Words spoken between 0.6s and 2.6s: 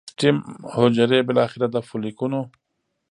حجرې بالاخره د فولیکونو